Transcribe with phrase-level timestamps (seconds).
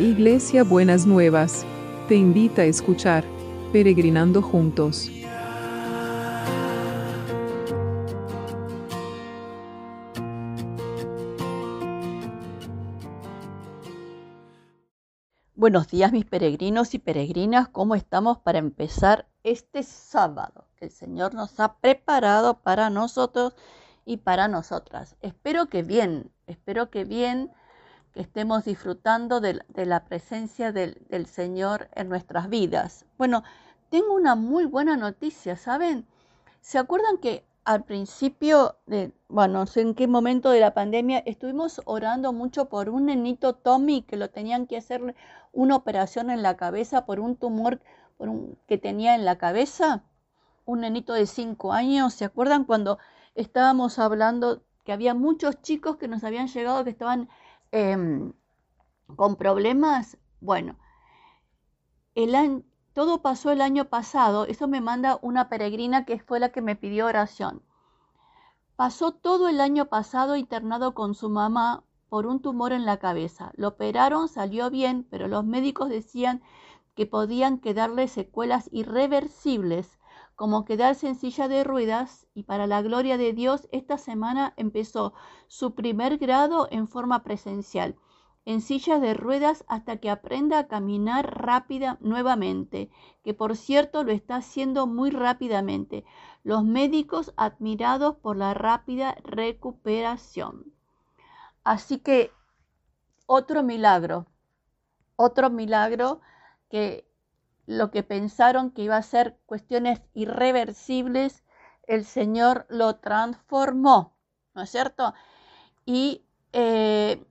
[0.00, 1.66] Iglesia Buenas Nuevas,
[2.08, 3.22] te invita a escuchar
[3.70, 5.10] Peregrinando Juntos.
[15.54, 21.34] Buenos días mis peregrinos y peregrinas, ¿cómo estamos para empezar este sábado que el Señor
[21.34, 23.54] nos ha preparado para nosotros
[24.06, 25.16] y para nosotras?
[25.20, 27.50] Espero que bien, espero que bien
[28.12, 33.04] que estemos disfrutando de, la presencia del, Señor en nuestras vidas.
[33.18, 33.44] Bueno,
[33.90, 36.06] tengo una muy buena noticia, ¿saben?
[36.60, 41.18] ¿Se acuerdan que al principio de, bueno, no sé en qué momento de la pandemia,
[41.26, 45.14] estuvimos orando mucho por un nenito Tommy que lo tenían que hacer
[45.52, 47.80] una operación en la cabeza por un tumor
[48.66, 50.02] que tenía en la cabeza?
[50.64, 52.98] Un nenito de 5 años, ¿se acuerdan cuando
[53.34, 57.28] estábamos hablando que había muchos chicos que nos habían llegado que estaban
[57.72, 58.32] Em,
[59.16, 60.76] con problemas, bueno,
[62.92, 66.76] todo pasó el año pasado, eso me manda una peregrina que fue la que me
[66.76, 67.62] pidió oración.
[68.76, 73.52] Pasó todo el año pasado internado con su mamá por un tumor en la cabeza.
[73.54, 76.42] Lo operaron, salió bien, pero los médicos decían
[76.96, 79.99] que podían quedarle secuelas irreversibles,
[80.40, 85.12] como quedarse en silla de ruedas, y para la gloria de Dios, esta semana empezó
[85.48, 87.94] su primer grado en forma presencial,
[88.46, 92.88] en silla de ruedas hasta que aprenda a caminar rápida nuevamente,
[93.22, 96.06] que por cierto lo está haciendo muy rápidamente.
[96.42, 100.72] Los médicos admirados por la rápida recuperación.
[101.64, 102.32] Así que
[103.26, 104.24] otro milagro,
[105.16, 106.22] otro milagro
[106.70, 107.09] que
[107.70, 111.44] lo que pensaron que iba a ser cuestiones irreversibles,
[111.86, 114.16] el Señor lo transformó,
[114.54, 115.14] ¿no es cierto?
[115.86, 117.24] Y, eh,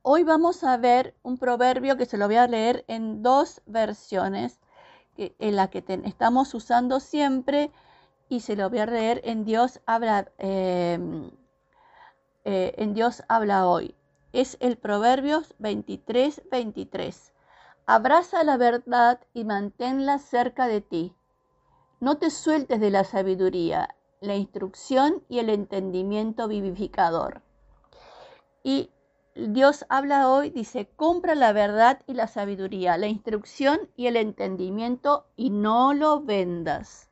[0.00, 4.60] hoy vamos a ver un proverbio que se lo voy a leer en dos versiones,
[5.18, 7.70] en la que estamos usando siempre,
[8.30, 11.30] y se lo voy a leer en Dios habla, em,
[12.44, 13.94] eh, en Dios habla hoy.
[14.32, 17.34] Es el Proverbios 23, 23.
[17.86, 21.14] Abraza la verdad y manténla cerca de ti.
[21.98, 27.42] No te sueltes de la sabiduría, la instrucción y el entendimiento vivificador.
[28.62, 28.90] Y
[29.34, 35.26] Dios habla hoy, dice, compra la verdad y la sabiduría, la instrucción y el entendimiento
[35.36, 37.10] y no lo vendas.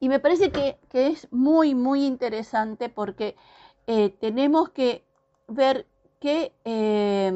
[0.00, 3.36] Y me parece que, es muy, muy interesante porque
[3.86, 5.04] eh, tenemos que
[5.48, 5.86] ver
[6.20, 6.52] que...
[6.64, 7.32] Eh,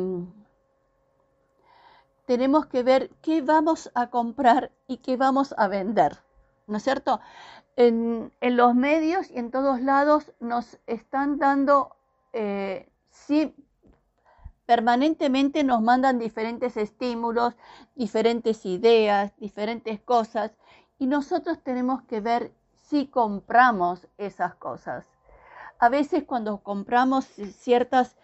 [2.26, 6.18] tenemos que ver qué vamos a comprar y qué vamos a vender,
[6.66, 7.20] ¿no es cierto?
[7.76, 11.96] En, los medios y en todos lados nos están dando,
[12.32, 13.54] eh, sí,
[14.66, 17.56] permanentemente nos mandan diferentes estímulos,
[17.94, 20.52] diferentes ideas, diferentes cosas,
[20.98, 25.04] y nosotros tenemos que ver si compramos esas cosas.
[25.78, 28.16] A veces cuando compramos ciertas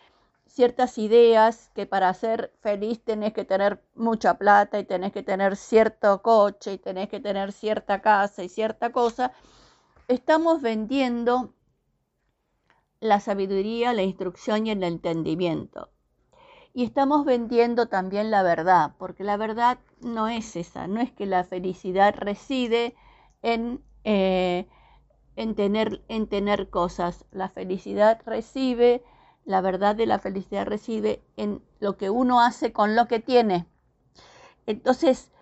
[0.48, 5.56] ciertas ideas que para ser feliz tenés que tener mucha plata y tenés que tener
[5.56, 9.32] cierto coche y tenés que tener cierta casa y cierta cosa,
[10.08, 11.52] estamos vendiendo
[13.00, 15.90] la sabiduría, la instrucción y el entendimiento.
[16.74, 21.26] Y estamos vendiendo también la verdad, porque la verdad no es esa, no es que
[21.26, 22.94] la felicidad reside
[23.42, 24.66] en, eh,
[25.36, 29.02] en, tener, en tener cosas, la felicidad recibe
[29.48, 33.66] la verdad de la felicidad reside en lo que uno hace con lo que tiene.
[34.66, 35.32] Entonces,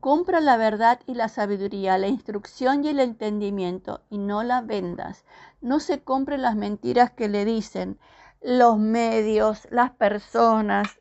[0.00, 5.26] compra la verdad y la sabiduría, la instrucción y el entendimiento y no la vendas.
[5.60, 7.98] No se compre las mentiras que le dicen
[8.40, 10.98] los medios, las personas.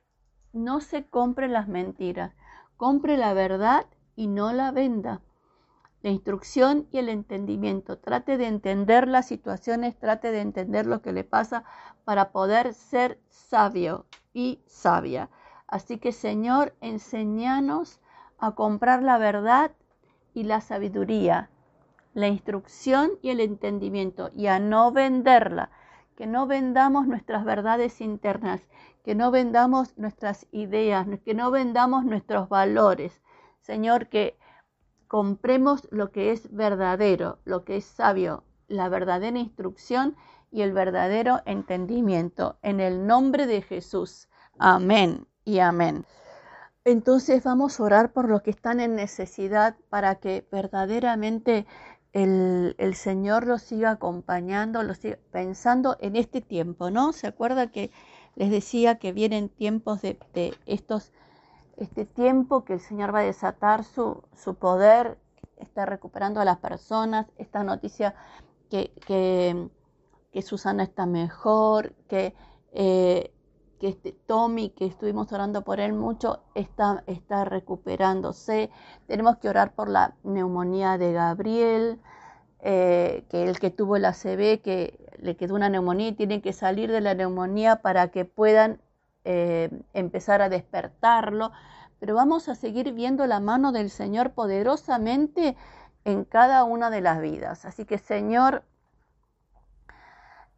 [0.52, 2.34] No se compre las mentiras.
[2.76, 3.86] Compre la verdad
[4.18, 5.22] y no la venda
[6.06, 7.98] la instrucción y el entendimiento.
[7.98, 11.64] Trate de entender las situaciones, trate de entender lo que le pasa
[12.04, 15.32] para poder ser sabio y sabia.
[15.66, 18.02] Así que Señor, enséñanos
[18.38, 19.72] a comprar la verdad
[20.36, 21.50] y la sabiduría,
[22.14, 25.72] la instrucción y el entendimiento y a no venderla,
[26.16, 28.62] que no vendamos nuestras verdades internas,
[29.04, 33.20] que no vendamos nuestras ideas, que no vendamos nuestros valores.
[33.62, 34.38] Señor, que
[35.08, 40.16] compremos lo que es verdadero, lo que es sabio, la verdadera instrucción
[40.52, 42.58] y el verdadero entendimiento.
[42.62, 44.30] En el nombre de Jesús.
[44.58, 46.06] Amén y amén.
[46.86, 51.66] Entonces vamos a orar por los que están en necesidad para que verdaderamente
[52.14, 57.12] el, Señor los siga acompañando, los siga pensando en este tiempo, ¿no?
[57.12, 57.92] ¿Se acuerda que
[58.36, 60.18] les decía que vienen tiempos de,
[60.66, 61.12] estos,
[61.78, 65.18] este tiempo que el Señor va a desatar su, su poder,
[65.58, 68.16] está recuperando a las personas, esta noticia
[68.70, 69.70] que, que,
[70.42, 72.36] Susana está mejor, que
[72.74, 73.32] eh,
[73.80, 78.70] que este Tommy, que estuvimos orando por él mucho, está, está recuperándose.
[79.08, 82.00] Tenemos que orar por la neumonía de Gabriel,
[82.62, 86.54] eh, que el que tuvo el ACV, que le quedó una neumonía y tiene que
[86.54, 88.80] salir de la neumonía para que puedan
[89.26, 91.52] eh, empezar a despertarlo.
[92.00, 95.58] Pero vamos a seguir viendo la mano del Señor poderosamente
[96.04, 97.66] en cada una de las vidas.
[97.66, 98.64] Así que Señor,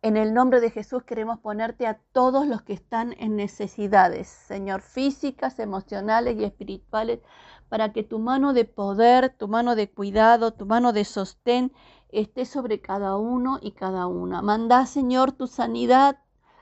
[0.04, 4.82] en el nombre de Jesús queremos ponerte a todos los que están en necesidades, Señor,
[4.82, 7.20] físicas, emocionales y espirituales,
[7.68, 11.74] para que tu mano de poder, tu mano de cuidado, tu mano de sostén
[12.10, 14.42] esté sobre cada uno y cada una.
[14.42, 16.20] Manda, Señor, tu sanidad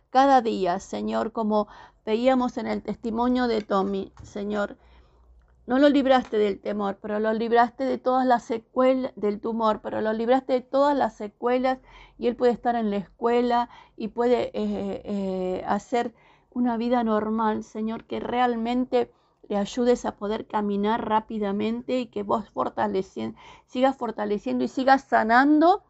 [0.09, 1.67] cada día, Señor, como
[2.05, 4.77] veíamos en el testimonio de Tommy, Señor.
[5.67, 9.99] No lo libraste del temor, pero lo libraste de todas las secuelas del tumor, pero
[10.01, 11.79] lo libraste de todas las secuelas
[12.19, 16.13] y él puede estar en la escuela y puede eh, eh, hacer
[16.51, 19.11] una vida normal, Señor, que realmente
[19.49, 22.45] le ayudes a poder caminar rápidamente y que vos
[23.65, 25.83] sigas fortaleciendo y sigas sanando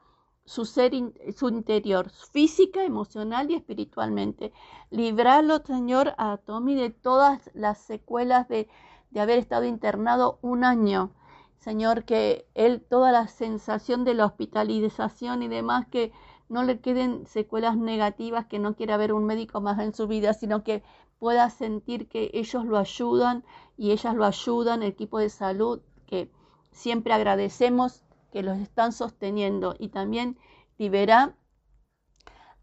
[0.45, 0.93] su ser,
[1.35, 4.53] su interior, física, emocional y espiritualmente.
[4.91, 8.69] Libralo, Señor, a Tommy de todas las secuelas de
[9.15, 11.09] de haber estado internado un año.
[11.57, 16.11] Señor, que él, toda la sensación de la hospitalización y demás, que
[16.49, 20.33] no le queden secuelas negativas, que no quiera ver un médico más en su vida,
[20.33, 20.83] sino que
[21.17, 23.45] pueda sentir que ellos lo ayudan
[23.77, 26.29] y ellas lo ayudan, el equipo de salud, que
[26.71, 28.03] siempre agradecemos
[28.35, 30.37] que los están sosteniendo y también
[30.77, 31.37] libera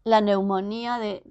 [0.03, 1.23] la neumonía de,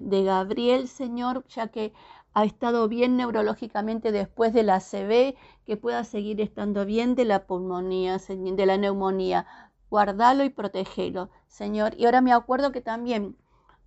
[0.00, 1.92] de, Gabriel, Señor, ya que
[2.32, 5.34] ha estado bien neurológicamente después de la CB,
[5.66, 9.46] que pueda seguir estando bien de la pulmonía, de la neumonía.
[9.90, 11.94] Guardalo y protegelo, Señor.
[11.98, 13.36] Y ahora me acuerdo que también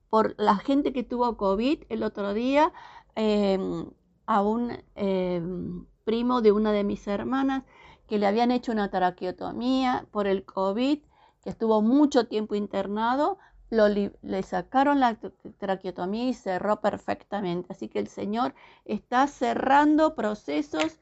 [0.09, 2.74] por la gente que tuvo COVID el otro día,
[3.15, 3.89] em,
[4.25, 7.63] a un em, primo de una de mis hermanas
[8.07, 11.00] que le habían hecho una traqueotomía por el COVID,
[11.44, 13.38] que estuvo mucho tiempo internado,
[13.69, 15.18] le sacaron la
[15.57, 17.74] traqueotomía y cerró perfectamente.
[17.74, 18.54] Así que el Señor
[18.86, 21.00] está cerrando procesos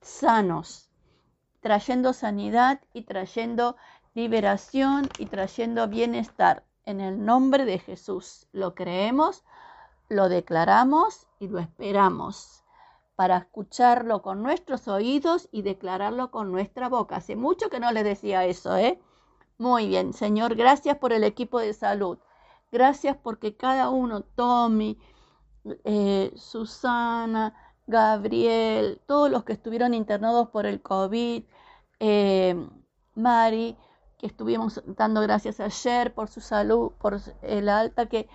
[0.00, 0.90] sanos,
[1.60, 3.76] trayendo sanidad y trayendo
[4.14, 6.64] liberación y trayendo bienestar.
[6.84, 9.42] En el nombre de Jesús lo creemos,
[10.08, 12.63] lo declaramos y lo esperamos
[13.16, 17.16] para escucharlo con nuestros oídos y declararlo con nuestra boca.
[17.16, 19.00] Hace mucho que no le decía eso, ¿eh?
[19.58, 22.18] Muy bien, Señor, gracias por el equipo de salud.
[22.72, 24.98] Gracias porque cada uno, Tommy,
[25.84, 27.54] eh, Susana,
[27.86, 31.44] Gabriel, todos los que estuvieron internados por el COVID,
[32.00, 32.68] eh,
[33.14, 33.76] Mari,
[34.18, 38.28] que estuvimos dando gracias ayer por su salud, por el alta, que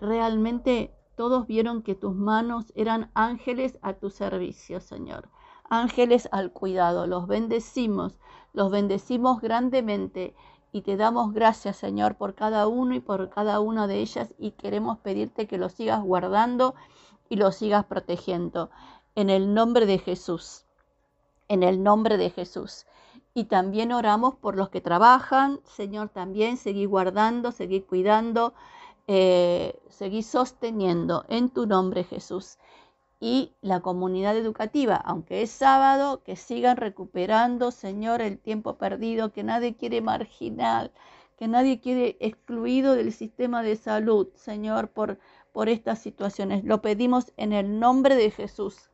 [0.00, 5.28] realmente todos vieron que tus manos eran ángeles a tu servicio, Señor.
[5.68, 7.06] Ángeles al cuidado.
[7.06, 8.18] Los bendecimos,
[8.52, 10.34] los bendecimos grandemente
[10.72, 14.50] y te damos gracias, Señor, por cada uno y por cada una de ellas y
[14.50, 16.74] queremos pedirte que lo sigas guardando
[17.28, 18.70] y lo sigas protegiendo.
[19.14, 20.64] En el nombre de Jesús.
[21.46, 22.86] En el nombre de Jesús.
[23.34, 28.54] Y también oramos por los que trabajan, Señor, también seguí guardando, seguí cuidando,
[29.06, 29.78] eh,
[30.22, 32.58] sosteniendo en tu nombre, Jesús
[33.26, 39.42] y la comunidad educativa, aunque es sábado, que sigan recuperando, Señor, el tiempo perdido, que
[39.42, 40.92] nadie quiere marginal,
[41.38, 45.18] que nadie quiere excluido del sistema de salud, Señor, por,
[45.52, 46.64] por estas situaciones.
[46.64, 48.90] Lo pedimos en el nombre de Jesús.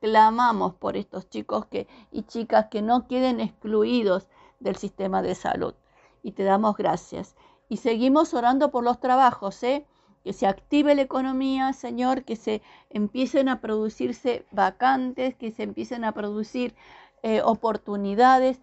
[0.00, 4.28] Clamamos por estos chicos que, y chicas que no queden excluidos
[4.60, 5.74] del sistema de salud.
[6.22, 7.36] Y te damos gracias.
[7.74, 9.84] Y seguimos orando por los trabajos, ¿eh?
[10.22, 16.04] que se active la economía, Señor, que se empiecen a producirse vacantes, que se empiecen
[16.04, 16.76] a producir
[17.24, 18.60] eh, oportunidades,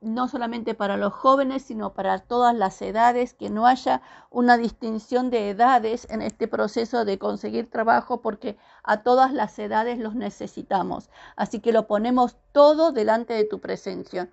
[0.00, 5.28] no solamente para los jóvenes, sino para todas las edades, que no haya una distinción
[5.28, 11.10] de edades en este proceso de conseguir trabajo, porque a todas las edades los necesitamos.
[11.36, 14.30] Así que lo ponemos todo delante de tu presencia.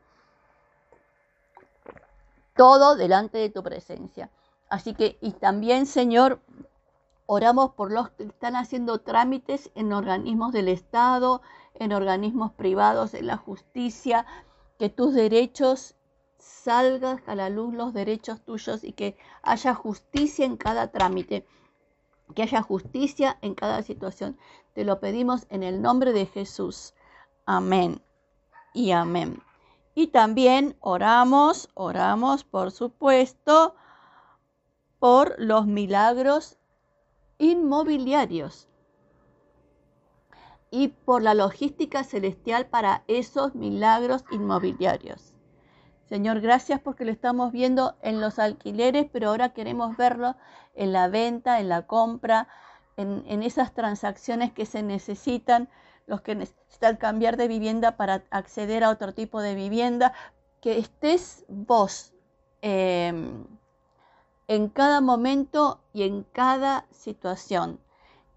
[2.55, 4.29] Todo delante de tu presencia.
[4.69, 6.41] Así que, y también, Señor,
[7.33, 11.41] Oramos por los que están haciendo trámites en organismos del Estado,
[11.75, 14.25] en organismos privados, en la justicia,
[14.77, 15.95] que tus derechos
[16.37, 21.47] salgan a la luz, los derechos tuyos y que haya justicia en cada trámite.
[22.35, 24.37] que haya justicia en cada situación.
[24.73, 26.93] Te lo pedimos en el nombre de Jesús.
[27.45, 28.01] Amén
[28.73, 29.41] y amén.
[29.93, 33.75] Y también oramos, oramos, por supuesto,
[34.99, 36.57] por los milagros
[37.37, 38.67] inmobiliarios
[40.69, 45.33] y por la logística celestial para esos milagros inmobiliarios.
[46.07, 50.35] Señor, gracias porque lo estamos viendo en los alquileres, pero ahora queremos verlo
[50.73, 52.47] en la venta, en la compra,
[52.97, 55.69] en, esas transacciones que se necesitan
[56.07, 60.13] los que necesitan cambiar de vivienda para acceder a otro tipo de vivienda,
[60.59, 62.13] que estés vos
[62.61, 63.45] em,
[64.47, 67.79] en cada momento y en cada situación,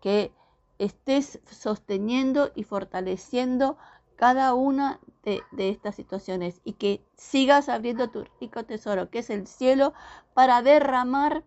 [0.01, 0.33] que
[0.79, 3.77] estés sosteniendo y fortaleciendo
[4.17, 9.47] cada una de, estas situaciones y que sigas abriendo tu rico tesoro, que es el
[9.47, 9.95] cielo,
[10.35, 11.45] para derramar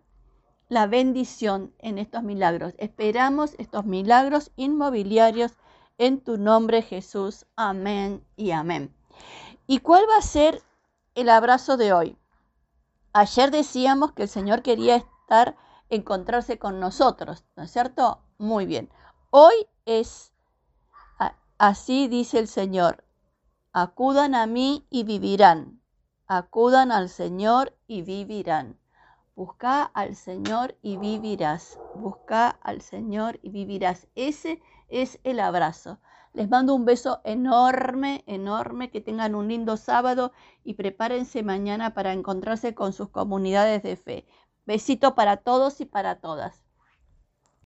[0.68, 2.74] la bendición en estos milagros.
[2.78, 5.52] Esperamos estos milagros inmobiliarios
[5.96, 7.46] en tu nombre Jesús.
[7.56, 8.94] Amén y amén.
[9.66, 10.62] ¿Y cuál va a ser
[11.14, 12.16] el abrazo de hoy?
[13.12, 15.56] Ayer decíamos que el Señor quería estar,
[15.88, 18.20] encontrarse con nosotros, ¿no es cierto?
[18.38, 18.90] Muy bien.
[19.30, 20.32] Hoy es,
[21.56, 23.04] así dice el Señor,
[23.72, 25.80] acudan a mí y vivirán.
[26.26, 28.78] Acudan al Señor y vivirán.
[29.38, 31.78] Busca al Señor y vivirás.
[31.94, 34.08] Busca al Señor y vivirás.
[34.16, 36.00] Ese es el abrazo.
[36.32, 40.32] Les mando un beso enorme, enorme, que tengan un lindo sábado
[40.64, 44.26] y prepárense mañana para encontrarse con sus comunidades de fe.
[44.66, 46.67] Besito para todos y para todas.